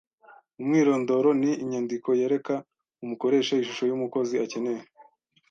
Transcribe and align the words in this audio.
Umwirondoro 0.61 1.29
ni 1.41 1.51
inyandiko 1.63 2.09
yereka 2.21 2.55
umukoresha 3.03 3.51
ishusho 3.61 3.83
y’umukozi 3.87 4.35
akeneye. 4.45 4.83